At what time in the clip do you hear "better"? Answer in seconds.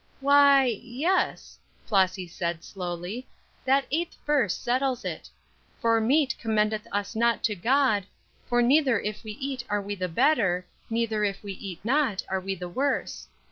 10.09-10.65